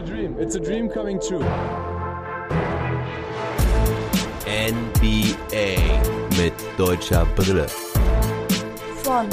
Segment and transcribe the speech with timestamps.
[0.00, 0.36] a dream.
[0.38, 1.44] It's a dream coming true.
[4.46, 5.76] NBA
[6.38, 7.66] mit deutscher Brille.
[9.02, 9.26] Von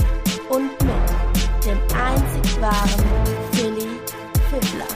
[0.50, 3.06] und mit dem einzig wahren
[3.52, 3.88] Philly
[4.50, 4.88] Fiddler.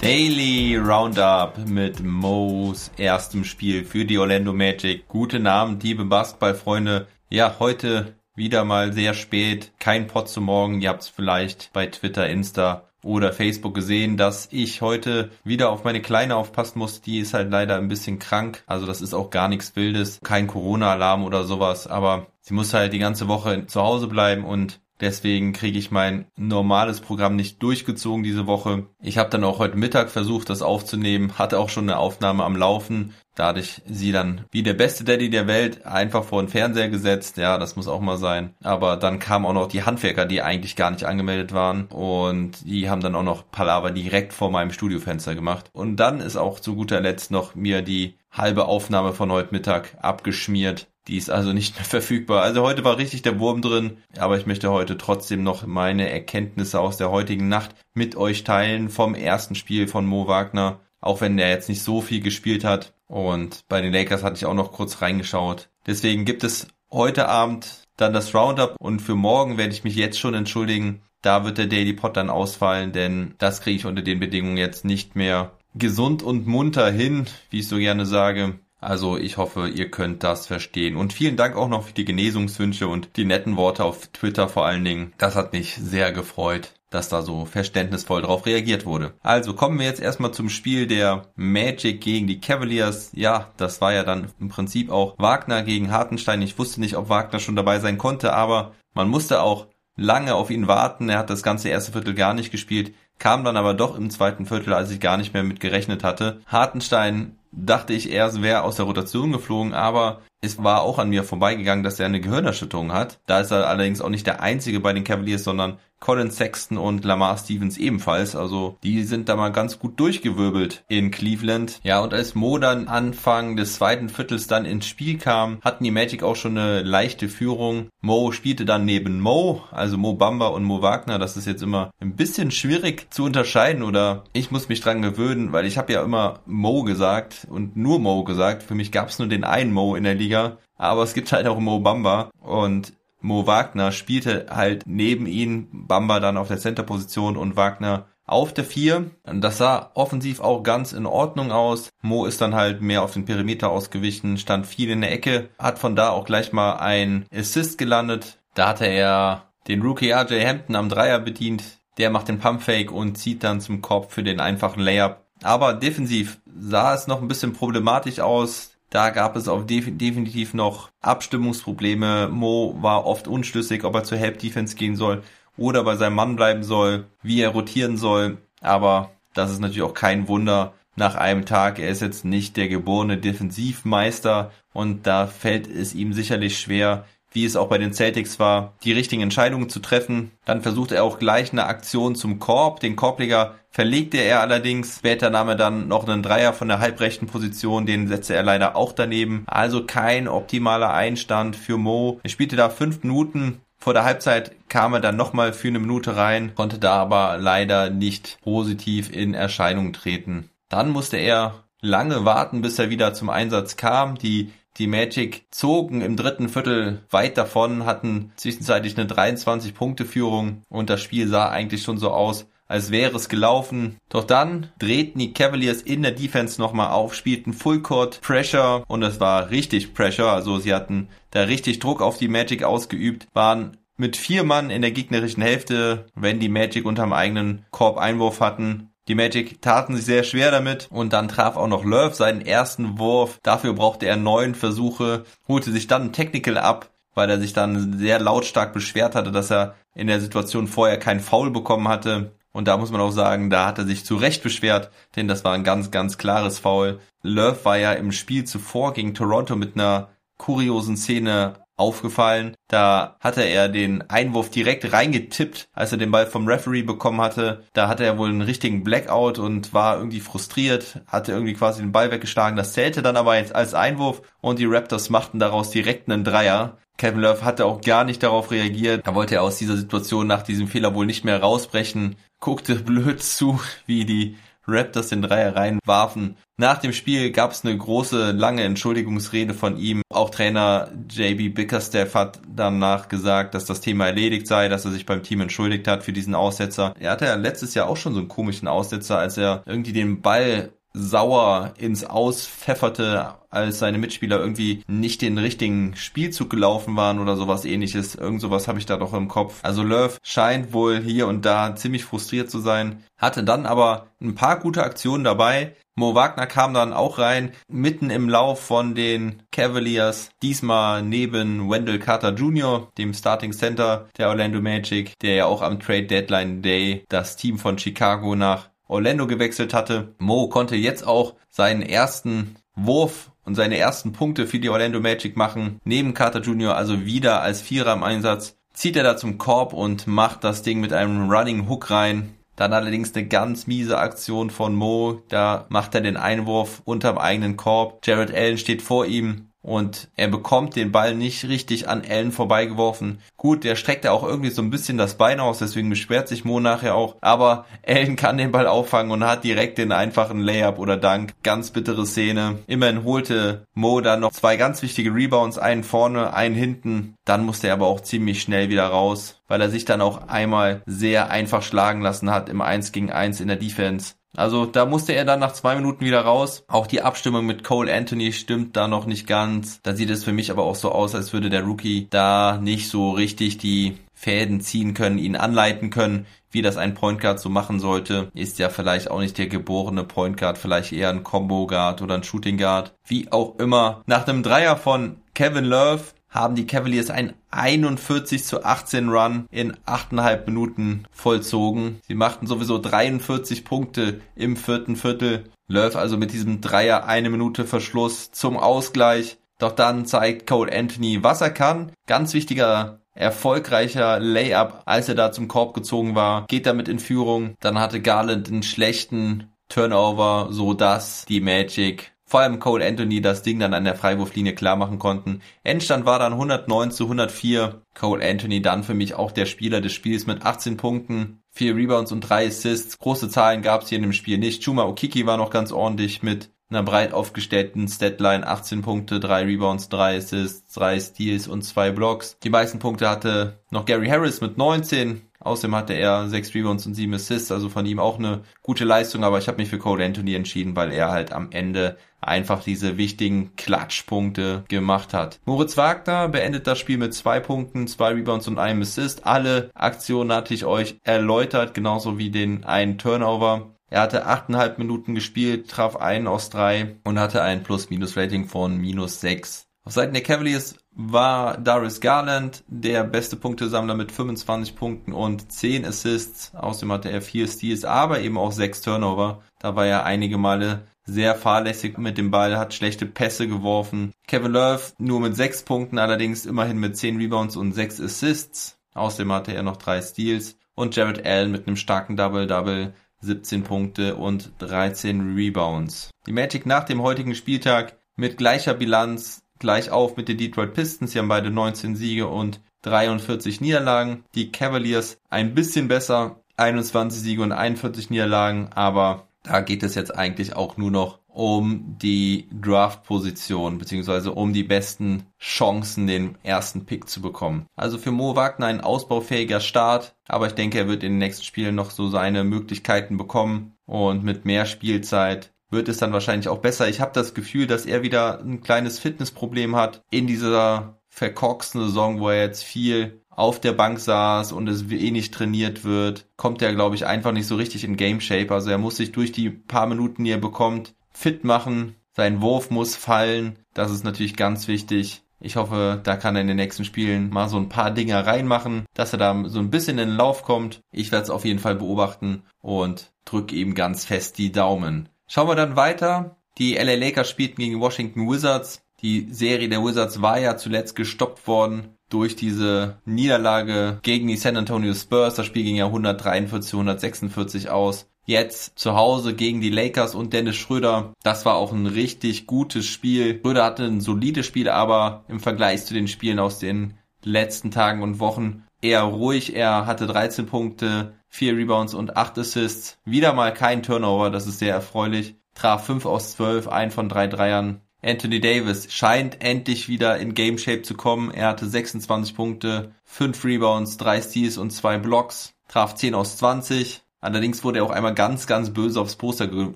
[0.00, 5.08] Daily Roundup mit Mo's erstem Spiel für die Orlando Magic.
[5.08, 7.08] Guten Abend, liebe Basketballfreunde.
[7.28, 9.72] Ja, heute wieder mal sehr spät.
[9.78, 10.80] Kein Pot zu morgen.
[10.80, 15.84] Ihr habt es vielleicht bei Twitter, Insta oder Facebook gesehen, dass ich heute wieder auf
[15.84, 17.00] meine Kleine aufpassen muss.
[17.00, 18.62] Die ist halt leider ein bisschen krank.
[18.66, 20.20] Also das ist auch gar nichts Wildes.
[20.22, 21.86] Kein Corona-Alarm oder sowas.
[21.86, 26.26] Aber sie muss halt die ganze Woche zu Hause bleiben und Deswegen kriege ich mein
[26.36, 28.86] normales Programm nicht durchgezogen diese Woche.
[29.02, 32.56] Ich habe dann auch heute Mittag versucht, das aufzunehmen, hatte auch schon eine Aufnahme am
[32.56, 33.14] Laufen.
[33.34, 36.90] Da hatte ich sie dann wie der beste Daddy der Welt einfach vor den Fernseher
[36.90, 37.38] gesetzt.
[37.38, 38.54] Ja, das muss auch mal sein.
[38.62, 41.86] Aber dann kamen auch noch die Handwerker, die eigentlich gar nicht angemeldet waren.
[41.86, 45.70] Und die haben dann auch noch Palaver direkt vor meinem Studiofenster gemacht.
[45.72, 49.96] Und dann ist auch zu guter Letzt noch mir die halbe Aufnahme von heute Mittag
[50.02, 50.89] abgeschmiert.
[51.08, 52.42] Die ist also nicht mehr verfügbar.
[52.42, 56.80] Also heute war richtig der Wurm drin, aber ich möchte heute trotzdem noch meine Erkenntnisse
[56.80, 60.80] aus der heutigen Nacht mit euch teilen vom ersten Spiel von Mo Wagner.
[61.00, 62.92] Auch wenn er jetzt nicht so viel gespielt hat.
[63.06, 65.70] Und bei den Lakers hatte ich auch noch kurz reingeschaut.
[65.86, 70.18] Deswegen gibt es heute Abend dann das Roundup und für morgen werde ich mich jetzt
[70.18, 71.02] schon entschuldigen.
[71.22, 74.84] Da wird der Daily Pot dann ausfallen, denn das kriege ich unter den Bedingungen jetzt
[74.84, 78.58] nicht mehr gesund und munter hin, wie ich so gerne sage.
[78.80, 80.96] Also ich hoffe, ihr könnt das verstehen.
[80.96, 84.64] Und vielen Dank auch noch für die Genesungswünsche und die netten Worte auf Twitter vor
[84.64, 85.12] allen Dingen.
[85.18, 89.12] Das hat mich sehr gefreut, dass da so verständnisvoll drauf reagiert wurde.
[89.22, 93.10] Also kommen wir jetzt erstmal zum Spiel der Magic gegen die Cavaliers.
[93.14, 96.42] Ja, das war ja dann im Prinzip auch Wagner gegen Hartenstein.
[96.42, 100.50] Ich wusste nicht, ob Wagner schon dabei sein konnte, aber man musste auch lange auf
[100.50, 101.10] ihn warten.
[101.10, 104.46] Er hat das ganze erste Viertel gar nicht gespielt, kam dann aber doch im zweiten
[104.46, 106.40] Viertel, als ich gar nicht mehr mit gerechnet hatte.
[106.46, 111.24] Hartenstein dachte ich er wäre aus der Rotation geflogen, aber es war auch an mir
[111.24, 113.20] vorbeigegangen, dass er eine Gehirnerschütterung hat.
[113.26, 117.04] Da ist er allerdings auch nicht der einzige bei den Cavaliers, sondern Colin Sexton und
[117.04, 118.34] Lamar Stevens ebenfalls.
[118.34, 121.80] Also die sind da mal ganz gut durchgewirbelt in Cleveland.
[121.84, 125.90] Ja, und als Mo dann Anfang des zweiten Viertels dann ins Spiel kam, hatten die
[125.90, 127.88] Magic auch schon eine leichte Führung.
[128.00, 131.18] Mo spielte dann neben Mo, also Mo Bamba und Mo Wagner.
[131.18, 135.52] Das ist jetzt immer ein bisschen schwierig zu unterscheiden oder ich muss mich dran gewöhnen,
[135.52, 138.62] weil ich habe ja immer Mo gesagt und nur Mo gesagt.
[138.62, 140.56] Für mich gab es nur den einen Mo in der Liga.
[140.76, 146.20] Aber es gibt halt auch Mo Bamba und Mo Wagner spielte halt neben ihn, Bamba
[146.20, 149.10] dann auf der Center-Position und Wagner auf der 4.
[149.24, 151.90] Das sah offensiv auch ganz in Ordnung aus.
[152.00, 155.78] Mo ist dann halt mehr auf den Perimeter ausgewichen, stand viel in der Ecke, hat
[155.78, 158.38] von da auch gleich mal ein Assist gelandet.
[158.54, 161.64] Da hatte er den Rookie RJ Hampton am Dreier bedient.
[161.98, 165.18] Der macht den Pumpfake und zieht dann zum Kopf für den einfachen Layup.
[165.42, 168.69] Aber defensiv sah es noch ein bisschen problematisch aus.
[168.90, 172.28] Da gab es auch def definitiv noch Abstimmungsprobleme.
[172.28, 175.22] Mo war oft unschlüssig, ob er zur Help Defense gehen soll
[175.56, 178.38] oder bei seinem Mann bleiben soll, wie er rotieren soll.
[178.60, 181.78] Aber das ist natürlich auch kein Wunder nach einem Tag.
[181.78, 187.44] Er ist jetzt nicht der geborene Defensivmeister und da fällt es ihm sicherlich schwer, wie
[187.44, 190.32] es auch bei den Celtics war, die richtigen Entscheidungen zu treffen.
[190.44, 192.80] Dann versuchte er auch gleich eine Aktion zum Korb.
[192.80, 194.98] Den Korbleger verlegte er allerdings.
[194.98, 197.86] Später nahm er dann noch einen Dreier von der halbrechten Position.
[197.86, 199.44] Den setzte er leider auch daneben.
[199.46, 202.20] Also kein optimaler Einstand für Mo.
[202.22, 203.60] Er spielte da fünf Minuten.
[203.78, 207.88] Vor der Halbzeit kam er dann nochmal für eine Minute rein, konnte da aber leider
[207.88, 210.50] nicht positiv in Erscheinung treten.
[210.68, 214.18] Dann musste er lange warten, bis er wieder zum Einsatz kam.
[214.18, 221.02] Die die Magic zogen im dritten Viertel weit davon, hatten zwischenzeitlich eine 23-Punkte-Führung und das
[221.02, 223.96] Spiel sah eigentlich schon so aus, als wäre es gelaufen.
[224.08, 229.02] Doch dann drehten die Cavaliers in der Defense nochmal auf, spielten Full Court Pressure und
[229.02, 230.30] es war richtig Pressure.
[230.30, 234.82] Also sie hatten da richtig Druck auf die Magic ausgeübt, waren mit vier Mann in
[234.82, 240.04] der gegnerischen Hälfte, wenn die Magic unterm eigenen Korb Einwurf hatten, die Magic taten sich
[240.04, 243.40] sehr schwer damit und dann traf auch noch Love seinen ersten Wurf.
[243.42, 247.98] Dafür brauchte er neun Versuche, holte sich dann ein Technical ab, weil er sich dann
[247.98, 252.30] sehr lautstark beschwert hatte, dass er in der Situation vorher keinen Foul bekommen hatte.
[252.52, 255.44] Und da muss man auch sagen, da hat er sich zu Recht beschwert, denn das
[255.44, 257.00] war ein ganz, ganz klares Foul.
[257.22, 262.54] Love war ja im Spiel zuvor gegen Toronto mit einer kuriosen Szene aufgefallen.
[262.68, 267.64] Da hatte er den Einwurf direkt reingetippt, als er den Ball vom Referee bekommen hatte.
[267.72, 271.92] Da hatte er wohl einen richtigen Blackout und war irgendwie frustriert, hatte irgendwie quasi den
[271.92, 272.56] Ball weggeschlagen.
[272.56, 276.76] Das zählte dann aber als Einwurf und die Raptors machten daraus direkt einen Dreier.
[276.98, 279.06] Kevin Love hatte auch gar nicht darauf reagiert.
[279.06, 283.22] Da wollte er aus dieser Situation nach diesem Fehler wohl nicht mehr rausbrechen, guckte blöd
[283.22, 286.36] zu, wie die Raptors den Dreier reinwarfen.
[286.56, 290.02] Nach dem Spiel gab es eine große, lange Entschuldigungsrede von ihm.
[290.10, 295.06] Auch Trainer JB Bickerstaff hat danach gesagt, dass das Thema erledigt sei, dass er sich
[295.06, 296.94] beim Team entschuldigt hat für diesen Aussetzer.
[296.98, 300.20] Er hatte ja letztes Jahr auch schon so einen komischen Aussetzer, als er irgendwie den
[300.20, 307.18] Ball sauer ins Aus pfefferte, als seine Mitspieler irgendwie nicht den richtigen Spielzug gelaufen waren
[307.18, 308.14] oder sowas ähnliches.
[308.14, 309.60] Irgend sowas habe ich da doch im Kopf.
[309.62, 314.34] Also Love scheint wohl hier und da ziemlich frustriert zu sein, hatte dann aber ein
[314.34, 315.76] paar gute Aktionen dabei.
[315.96, 321.98] Mo Wagner kam dann auch rein, mitten im Lauf von den Cavaliers, diesmal neben Wendell
[321.98, 327.04] Carter Jr., dem Starting Center der Orlando Magic, der ja auch am Trade Deadline Day
[327.10, 330.14] das Team von Chicago nach Orlando gewechselt hatte.
[330.18, 335.36] Mo konnte jetzt auch seinen ersten Wurf und seine ersten Punkte für die Orlando Magic
[335.36, 335.80] machen.
[335.84, 336.76] Neben Carter Jr.
[336.76, 338.56] also wieder als Vierer im Einsatz.
[338.72, 342.34] Zieht er da zum Korb und macht das Ding mit einem Running Hook rein.
[342.56, 345.22] Dann allerdings eine ganz miese Aktion von Mo.
[345.28, 348.00] Da macht er den Einwurf unterm eigenen Korb.
[348.04, 353.20] Jared Allen steht vor ihm, und er bekommt den Ball nicht richtig an Allen vorbeigeworfen.
[353.36, 356.44] Gut, der streckt ja auch irgendwie so ein bisschen das Bein aus, deswegen beschwert sich
[356.44, 357.16] Mo nachher auch.
[357.20, 361.34] Aber Allen kann den Ball auffangen und hat direkt den einfachen Layup oder Dank.
[361.42, 362.58] Ganz bittere Szene.
[362.66, 367.14] Immerhin holte Mo dann noch zwei ganz wichtige Rebounds, einen vorne, einen hinten.
[367.24, 370.82] Dann musste er aber auch ziemlich schnell wieder raus, weil er sich dann auch einmal
[370.86, 374.14] sehr einfach schlagen lassen hat im 1 gegen 1 in der Defense.
[374.36, 376.64] Also da musste er dann nach zwei Minuten wieder raus.
[376.68, 379.80] Auch die Abstimmung mit Cole Anthony stimmt da noch nicht ganz.
[379.82, 382.88] Da sieht es für mich aber auch so aus, als würde der Rookie da nicht
[382.88, 387.48] so richtig die Fäden ziehen können, ihn anleiten können, wie das ein Point Guard so
[387.48, 388.30] machen sollte.
[388.34, 392.16] Ist ja vielleicht auch nicht der geborene Point Guard, vielleicht eher ein Combo Guard oder
[392.16, 392.94] ein Shooting Guard.
[393.06, 394.02] Wie auch immer.
[394.06, 399.72] Nach einem Dreier von Kevin Love haben die Cavaliers einen 41 zu 18 Run in
[399.86, 402.00] 8,5 Minuten vollzogen.
[402.06, 405.50] Sie machten sowieso 43 Punkte im vierten Viertel.
[405.68, 409.38] Love also mit diesem Dreier eine Minute Verschluss zum Ausgleich.
[409.58, 411.92] Doch dann zeigt Cole Anthony, was er kann.
[412.06, 416.46] Ganz wichtiger, erfolgreicher Layup, als er da zum Korb gezogen war.
[416.46, 417.56] Geht damit in Führung.
[417.60, 423.42] Dann hatte Garland einen schlechten Turnover, so dass die Magic vor allem Cole Anthony das
[423.42, 425.40] Ding dann an der Freiwurflinie klar machen konnten.
[425.64, 427.82] Endstand war dann 109 zu 104.
[427.92, 432.12] Cole Anthony dann für mich auch der Spieler des Spiels mit 18 Punkten, 4 Rebounds
[432.12, 433.00] und 3 Assists.
[433.00, 434.64] Große Zahlen gab es hier in dem Spiel nicht.
[434.64, 439.88] Chuma Okiki war noch ganz ordentlich mit einer breit aufgestellten Statline 18 Punkte, 3 Rebounds,
[439.88, 442.38] 3 Assists, 3 Steals und 2 Blocks.
[442.44, 445.22] Die meisten Punkte hatte noch Gary Harris mit 19.
[445.40, 449.24] Außerdem hatte er 6 Rebounds und 7 Assists, also von ihm auch eine gute Leistung,
[449.24, 452.98] aber ich habe mich für Cole Anthony entschieden, weil er halt am Ende einfach diese
[452.98, 455.40] wichtigen Klatschpunkte gemacht hat.
[455.46, 459.26] Moritz Wagner beendet das Spiel mit zwei Punkten, zwei Rebounds und einem Assist.
[459.26, 463.74] Alle Aktionen hatte ich euch erläutert, genauso wie den einen Turnover.
[463.88, 469.20] Er hatte 8,5 Minuten gespielt, traf einen aus drei und hatte ein Plus-Minus-Rating von minus
[469.20, 469.66] 6.
[469.84, 470.76] Auf Seiten der Cavaliers
[471.08, 476.54] war Darius Garland der beste Punktesammler mit 25 Punkten und 10 Assists.
[476.54, 479.42] Außerdem hatte er 4 Steals, aber eben auch 6 Turnover.
[479.58, 484.12] Da war er einige Male sehr fahrlässig mit dem Ball, hat schlechte Pässe geworfen.
[484.26, 488.78] Kevin Love nur mit 6 Punkten, allerdings immerhin mit 10 Rebounds und 6 Assists.
[488.94, 490.56] Außerdem hatte er noch 3 Steals.
[490.74, 496.10] Und Jared Allen mit einem starken Double-Double, 17 Punkte und 13 Rebounds.
[496.26, 501.12] Die Magic nach dem heutigen Spieltag mit gleicher Bilanz gleich auf mit den Detroit Pistons.
[501.12, 504.24] Sie haben beide 19 Siege und 43 Niederlagen.
[504.34, 510.14] Die Cavaliers ein bisschen besser, 21 Siege und 41 Niederlagen, aber da geht es jetzt
[510.14, 517.08] eigentlich auch nur noch um die Draft-Position beziehungsweise um die besten Chancen, den ersten Pick
[517.08, 517.66] zu bekommen.
[517.76, 521.44] Also für Mo Wagner ein ausbaufähiger Start, aber ich denke, er wird in den nächsten
[521.44, 526.58] Spielen noch so seine Möglichkeiten bekommen und mit mehr Spielzeit wird es dann wahrscheinlich auch
[526.58, 526.88] besser.
[526.88, 532.20] Ich habe das Gefühl, dass er wieder ein kleines Fitnessproblem hat in dieser verkorksten Saison,
[532.20, 536.60] wo er jetzt viel auf der Bank saß und es eh nicht trainiert wird, kommt
[536.62, 538.52] er, glaube ich, einfach nicht so richtig in Game Shape.
[538.52, 541.94] Also er muss sich durch die paar Minuten, die er bekommt, fit machen.
[542.12, 543.58] Sein Wurf muss fallen.
[543.72, 545.22] Das ist natürlich ganz wichtig.
[545.40, 548.84] Ich hoffe, da kann er in den nächsten Spielen mal so ein paar Dinger reinmachen,
[548.92, 550.82] dass er da so ein bisschen in den Lauf kommt.
[550.92, 555.08] Ich werde es auf jeden Fall beobachten und drücke ihm ganz fest die Daumen.
[555.32, 556.38] Schauen wir dann weiter.
[556.58, 558.82] Die LA Lakers spielten gegen Washington Wizards.
[559.00, 564.56] Die Serie der Wizards war ja zuletzt gestoppt worden durch diese Niederlage gegen die San
[564.56, 565.36] Antonio Spurs.
[565.36, 568.10] Das Spiel ging ja 143, 146 aus.
[568.26, 571.14] Jetzt zu Hause gegen die Lakers und Dennis Schröder.
[571.22, 573.38] Das war auch ein richtig gutes Spiel.
[573.40, 578.02] Schröder hatte ein solides Spiel, aber im Vergleich zu den Spielen aus den letzten Tagen
[578.02, 579.54] und Wochen eher ruhig.
[579.54, 582.98] Er hatte 13 Punkte, 4 Rebounds und 8 Assists.
[583.04, 585.36] Wieder mal kein Turnover, das ist sehr erfreulich.
[585.54, 587.80] Traf 5 aus 12, ein von 3 Dreiern.
[588.02, 591.30] Anthony Davis scheint endlich wieder in Game Shape zu kommen.
[591.30, 595.54] Er hatte 26 Punkte, 5 Rebounds, 3 Steals und 2 Blocks.
[595.68, 597.02] Traf 10 aus 20.
[597.20, 599.68] Allerdings wurde er auch einmal ganz, ganz böse aufs Poster ge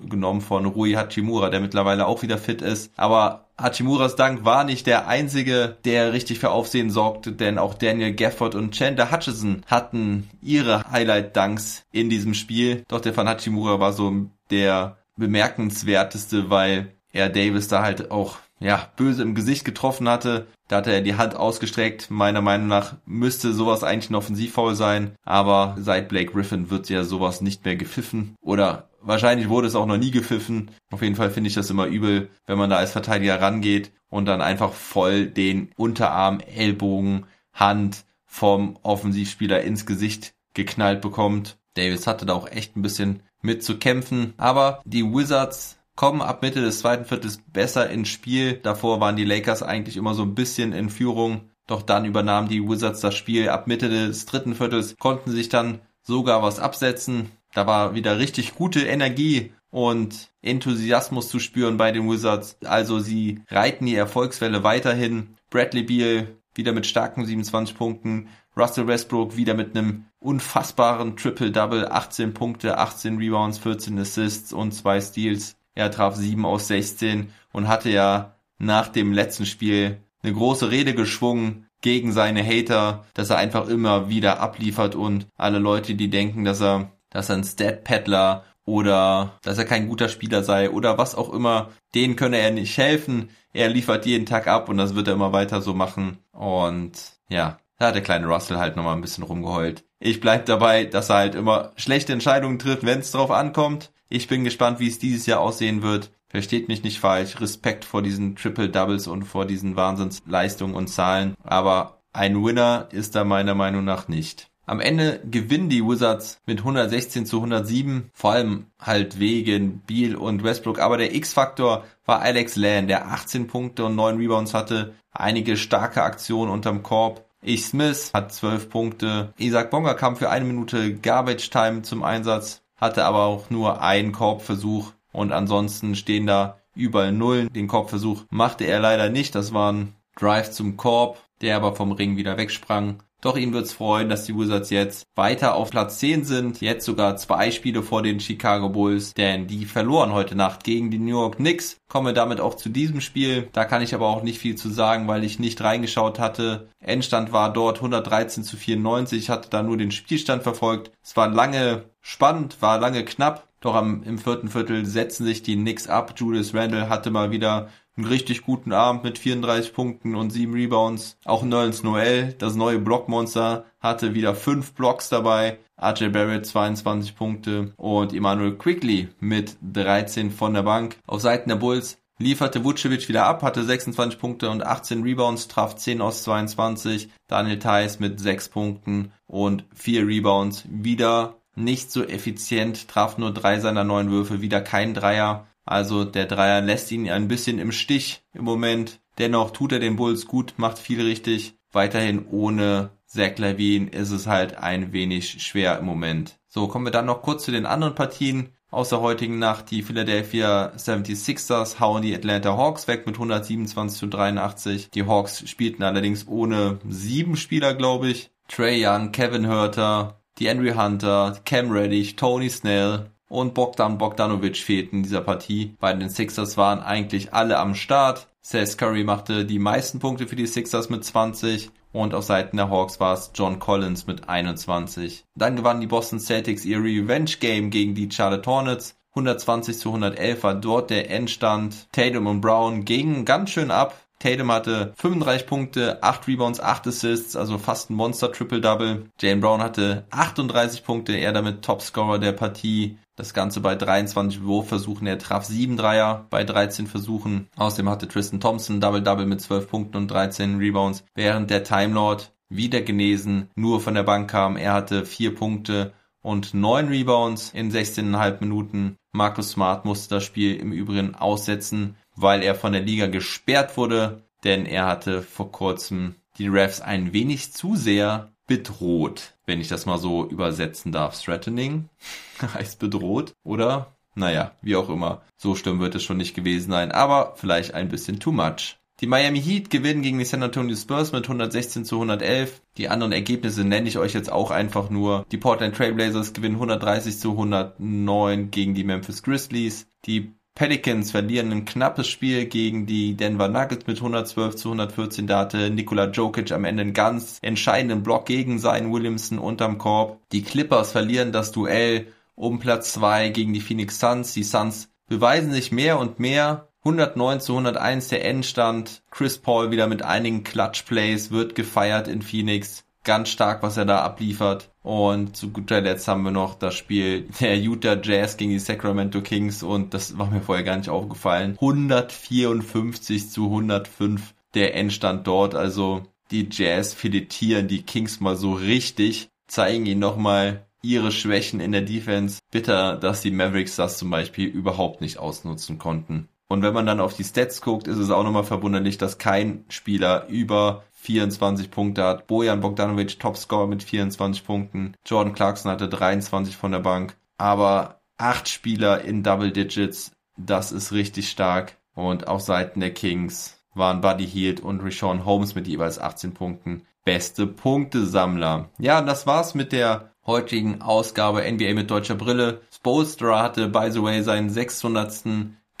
[0.09, 2.91] genommen von Rui Hachimura, der mittlerweile auch wieder fit ist.
[2.97, 8.13] Aber Hachimuras Dank war nicht der einzige, der richtig für Aufsehen sorgte, denn auch Daniel
[8.13, 12.83] Gafford und Chandler Hutchison hatten ihre Highlight-Dunks in diesem Spiel.
[12.87, 14.11] Doch der von Hachimura war so
[14.49, 20.47] der bemerkenswerteste, weil er Davis da halt auch ja, böse im Gesicht getroffen hatte.
[20.67, 22.09] Da hatte er die Hand ausgestreckt.
[22.09, 25.15] Meiner Meinung nach müsste sowas eigentlich ein Offensivfoul sein.
[25.23, 28.35] Aber seit Blake Griffin wird ja sowas nicht mehr gepfiffen.
[28.41, 30.71] Oder wahrscheinlich wurde es auch noch nie gepfiffen.
[30.91, 34.25] Auf jeden Fall finde ich das immer übel, wenn man da als Verteidiger rangeht und
[34.25, 41.57] dann einfach voll den Unterarm, Ellbogen, Hand vom Offensivspieler ins Gesicht geknallt bekommt.
[41.75, 44.33] Davis hatte da auch echt ein bisschen mit zu kämpfen.
[44.37, 48.59] Aber die Wizards kommen ab Mitte des zweiten Viertels besser ins Spiel.
[48.61, 51.49] Davor waren die Lakers eigentlich immer so ein bisschen in Führung.
[51.67, 53.49] Doch dann übernahmen die Wizards das Spiel.
[53.49, 57.31] Ab Mitte des dritten Viertels konnten sich dann sogar was absetzen.
[57.53, 62.57] Da war wieder richtig gute Energie und Enthusiasmus zu spüren bei den Wizards.
[62.63, 65.35] Also sie reiten die Erfolgswelle weiterhin.
[65.49, 68.29] Bradley Beal wieder mit starken 27 Punkten.
[68.57, 71.87] Russell Westbrook wieder mit einem unfassbaren Triple-Double.
[71.89, 75.57] 18 Punkte, 18 Rebounds, 14 Assists und 2 Steals.
[75.75, 80.95] Er traf 7 aus 16 und hatte ja nach dem letzten Spiel eine große Rede
[80.95, 86.45] geschwungen gegen seine Hater, dass er einfach immer wieder abliefert und alle Leute, die denken,
[86.45, 91.13] dass er, dass er ein Stat-Paddler oder dass er kein guter Spieler sei oder was
[91.13, 93.29] auch immer, denen könne er nicht helfen.
[93.53, 96.17] Er liefert jeden Tag ab und das wird er immer weiter so machen.
[96.31, 96.93] Und
[97.29, 99.83] ja, da hat der kleine Russell halt nochmal ein bisschen rumgeheult.
[99.99, 103.91] Ich bleib dabei, dass er halt immer schlechte Entscheidungen trifft, wenn es drauf ankommt.
[104.09, 106.11] Ich bin gespannt, wie es dieses Jahr aussehen wird.
[106.27, 107.39] Versteht mich nicht falsch.
[107.41, 111.35] Respekt vor diesen Triple Doubles und vor diesen Wahnsinnsleistungen und Zahlen.
[111.43, 114.49] Aber ein Winner ist da meiner Meinung nach nicht.
[114.67, 120.43] Am Ende gewinnen die Wizards mit 116 zu 107, vor allem halt wegen Beal und
[120.43, 120.79] Westbrook.
[120.79, 126.01] Aber der X-Faktor war Alex Lan, der 18 Punkte und 9 Rebounds hatte, einige starke
[126.01, 127.25] Aktionen unterm Korb.
[127.41, 129.33] Ich Smith hat 12 Punkte.
[129.37, 134.11] Isaac Bonga kam für eine Minute Garbage Time zum Einsatz hatte aber auch nur einen
[134.11, 137.51] Korbversuch und ansonsten stehen da überall Nullen.
[137.53, 139.35] Den Korbversuch machte er leider nicht.
[139.35, 143.03] Das war ein Drive zum Korb, der aber vom Ring wieder wegsprang.
[143.21, 146.61] Doch ihn wird's freuen, dass die Wizards jetzt weiter auf Platz 10 sind.
[146.61, 150.99] Jetzt sogar zwei Spiele vor den Chicago Bulls, denn die verloren heute Nacht gegen die
[150.99, 151.77] New York Knicks.
[151.87, 153.49] Komme damit auch zu diesem Spiel.
[153.51, 156.69] Da kann ich aber auch nicht viel zu sagen, weil ich nicht reingeschaut hatte.
[156.79, 159.17] Endstand war dort 113 zu 94.
[159.17, 160.91] Ich hatte da nur den Spielstand verfolgt.
[161.01, 163.47] Es war lange spannend, war lange knapp.
[163.65, 166.13] Doch am, im vierten Viertel setzen sich die Knicks ab.
[166.15, 171.17] Julius Randle hatte mal wieder einen richtig guten Abend mit 34 Punkten und 7 Rebounds.
[171.25, 175.57] Auch Nerlens Noel, das neue Blockmonster, hatte wieder 5 Blocks dabei.
[175.81, 180.99] RJ Barrett 22 Punkte und Emmanuel Quickly mit 13 von der Bank.
[181.07, 185.75] Auf Seiten der Bulls lieferte Vucevic wieder ab, hatte 26 Punkte und 18 Rebounds, traf
[185.75, 187.09] 10 aus 22.
[187.25, 190.65] Daniel Theiss mit 6 Punkten und 4 Rebounds.
[190.69, 195.47] Wieder nicht so effizient, traf nur 3 seiner 9 Würfe, wieder kein Dreier.
[195.65, 198.99] Also der Dreier lässt ihn ein bisschen im Stich im Moment.
[199.17, 201.55] Dennoch tut er den Bulls gut, macht viel richtig.
[201.71, 206.37] Weiterhin ohne Zach Levine ist es halt ein wenig schwer im Moment.
[206.47, 209.71] So, kommen wir dann noch kurz zu den anderen Partien aus der heutigen Nacht.
[209.71, 214.89] Die Philadelphia 76ers hauen die Atlanta Hawks weg mit 127 zu 83.
[214.91, 218.31] Die Hawks spielten allerdings ohne sieben Spieler, glaube ich.
[218.47, 224.97] Trey Young, Kevin Hurter, die Henry Hunter, Cam Reddish, Tony Snell, und Bogdan Bogdanovic fehlten
[224.97, 225.75] in dieser Partie.
[225.79, 228.27] Bei den Sixers waren eigentlich alle am Start.
[228.41, 232.69] Seth Curry machte die meisten Punkte für die Sixers mit 20 und auf Seiten der
[232.69, 235.25] Hawks war es John Collins mit 21.
[235.35, 238.95] Dann gewannen die Boston Celtics ihr Revenge Game gegen die Charlotte Hornets.
[239.11, 241.87] 120 zu 111 war dort der Endstand.
[241.93, 243.95] Tatum und Brown gingen ganz schön ab.
[244.19, 249.09] Tatum hatte 35 Punkte, 8 Rebounds, 8 Assists, also fast ein Monster Triple-Double.
[249.19, 252.97] Jane Brown hatte 38 Punkte, er damit Topscorer der Partie.
[253.17, 255.07] Das Ganze bei 23 Wurfversuchen.
[255.07, 257.47] Er traf 7 Dreier bei 13 Versuchen.
[257.55, 262.33] Außerdem hatte Tristan Thompson Double-Double mit 12 Punkten und 13 Rebounds, während der Time Lord
[262.49, 264.57] wieder genesen nur von der Bank kam.
[264.57, 268.97] Er hatte 4 Punkte und 9 Rebounds in 16,5 Minuten.
[269.13, 274.23] Marcus Smart musste das Spiel im Übrigen aussetzen, weil er von der Liga gesperrt wurde,
[274.43, 279.85] denn er hatte vor kurzem die Refs ein wenig zu sehr bedroht, wenn ich das
[279.85, 281.19] mal so übersetzen darf.
[281.21, 281.89] Threatening
[282.53, 283.95] heißt bedroht, oder?
[284.15, 285.23] Naja, wie auch immer.
[285.35, 288.77] So schlimm wird es schon nicht gewesen sein, aber vielleicht ein bisschen too much.
[289.01, 292.61] Die Miami Heat gewinnen gegen die San Antonio Spurs mit 116 zu 111.
[292.77, 295.25] Die anderen Ergebnisse nenne ich euch jetzt auch einfach nur.
[295.31, 299.87] Die Portland Trailblazers gewinnen 130 zu 109 gegen die Memphis Grizzlies.
[300.05, 305.27] Die Pelicans verlieren ein knappes Spiel gegen die Denver Nuggets mit 112 zu 114.
[305.27, 310.21] Da hatte Nikola Jokic am Ende einen ganz entscheidenden Block gegen seinen Williamson unterm Korb.
[310.31, 314.33] Die Clippers verlieren das Duell um Platz 2 gegen die Phoenix Suns.
[314.33, 316.69] Die Suns beweisen sich mehr und mehr.
[316.85, 319.03] 109 zu 101 der Endstand.
[319.11, 322.85] Chris Paul wieder mit einigen Clutch Plays wird gefeiert in Phoenix.
[323.05, 324.71] Ganz stark, was er da abliefert.
[324.81, 329.21] Und zu guter Letzt haben wir noch das Spiel der Utah Jazz gegen die Sacramento
[329.21, 331.51] Kings und das war mir vorher gar nicht aufgefallen.
[331.51, 335.53] 154 zu 105 der Endstand dort.
[335.53, 341.71] Also die Jazz filetieren die Kings mal so richtig, zeigen ihnen nochmal, ihre Schwächen in
[341.71, 342.39] der Defense.
[342.51, 346.27] Bitter, dass die Mavericks das zum Beispiel überhaupt nicht ausnutzen konnten.
[346.47, 349.65] Und wenn man dann auf die Stats guckt, ist es auch nochmal verwunderlich, dass kein
[349.67, 352.27] Spieler über 24 Punkte hat.
[352.27, 354.93] Bojan Bogdanovic Topscore mit 24 Punkten.
[355.05, 357.15] Jordan Clarkson hatte 23 von der Bank.
[357.37, 361.77] Aber acht Spieler in Double Digits, das ist richtig stark.
[361.93, 366.85] Und auf Seiten der Kings waren Buddy Hield und Rashawn Holmes mit jeweils 18 Punkten
[367.05, 368.69] beste Punktesammler.
[368.79, 372.61] Ja, das war's mit der heutigen Ausgabe NBA mit deutscher Brille.
[372.73, 375.23] Spolstra hatte, by the way, seinen 600.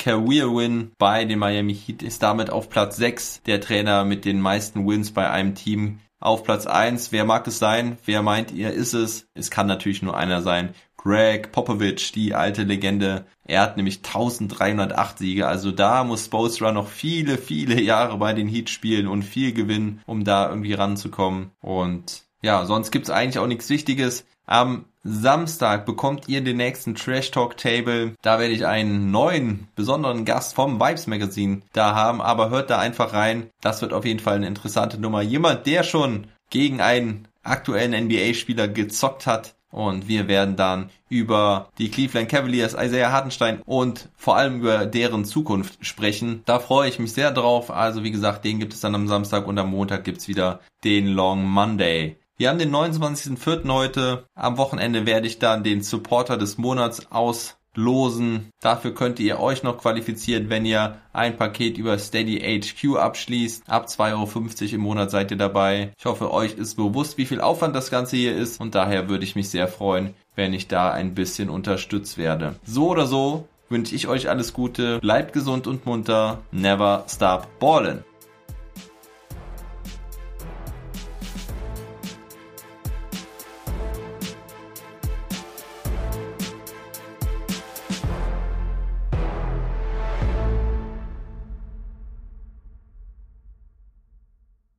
[0.05, 4.87] Career-Win bei den Miami Heat, ist damit auf Platz 6 der Trainer mit den meisten
[4.87, 5.97] Wins bei einem Team.
[6.19, 7.97] Auf Platz 1, wer mag es sein?
[8.05, 9.27] Wer meint ihr, ist es?
[9.33, 10.75] Es kann natürlich nur einer sein.
[10.95, 13.25] Greg Popovich, die alte Legende.
[13.47, 15.47] Er hat nämlich 1308 Siege.
[15.47, 20.03] Also da muss Spolstra noch viele, viele Jahre bei den Heat spielen und viel gewinnen,
[20.05, 21.49] um da irgendwie ranzukommen.
[21.61, 24.27] Und ja, sonst gibt's eigentlich auch nichts Wichtiges.
[24.45, 28.15] Am Samstag bekommt ihr den nächsten Trash Talk Table.
[28.23, 32.79] Da werde ich einen neuen, besonderen Gast vom Vibes Magazine da haben, aber hört da
[32.79, 33.51] einfach rein.
[33.61, 35.21] Das wird auf jeden Fall eine interessante Nummer.
[35.21, 39.53] Jemand, der schon gegen einen aktuellen NBA-Spieler gezockt hat.
[39.69, 45.25] Und wir werden dann über die Cleveland Cavaliers, Isaiah Hartenstein und vor allem über deren
[45.25, 46.43] Zukunft sprechen.
[46.45, 47.69] Da freue ich mich sehr drauf.
[47.69, 51.07] Also wie gesagt, den gibt es dann am Samstag und am Montag gibt's wieder den
[51.07, 52.15] Long Monday.
[52.37, 53.71] Wir haben den 29.04.
[53.71, 54.25] heute.
[54.35, 58.49] Am Wochenende werde ich dann den Supporter des Monats auslosen.
[58.59, 63.69] Dafür könnt ihr euch noch qualifizieren, wenn ihr ein Paket über Steady HQ abschließt.
[63.69, 65.93] Ab 2,50 Euro im Monat seid ihr dabei.
[65.97, 68.59] Ich hoffe, euch ist bewusst, wie viel Aufwand das Ganze hier ist.
[68.59, 72.55] Und daher würde ich mich sehr freuen, wenn ich da ein bisschen unterstützt werde.
[72.65, 74.99] So oder so wünsche ich euch alles Gute.
[74.99, 76.39] Bleibt gesund und munter.
[76.51, 78.03] Never stop ballin'.